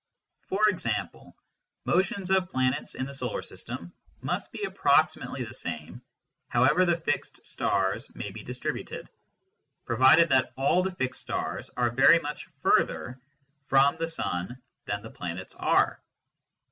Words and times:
For 0.47 0.63
example, 0.67 1.35
motions 1.85 2.31
of 2.31 2.49
planets 2.49 2.95
in 2.95 3.05
the 3.05 3.13
solar 3.13 3.43
system 3.43 3.93
must 4.23 4.51
be 4.51 4.63
approximately 4.63 5.43
the 5.43 5.53
same 5.53 6.01
however 6.49 6.87
the 6.87 6.97
fixed 6.97 7.45
stars 7.45 8.11
may 8.15 8.31
be 8.31 8.41
distributed, 8.41 9.07
provided 9.85 10.29
that 10.29 10.53
all 10.57 10.81
the 10.81 10.89
fixed 10.95 11.21
stars 11.21 11.69
are 11.77 11.91
very 11.91 12.17
much 12.17 12.47
farther 12.63 13.21
from 13.67 13.97
the 13.97 14.07
sun 14.07 14.59
than 14.85 15.03
the 15.03 15.11
planets 15.11 15.53
are. 15.53 16.01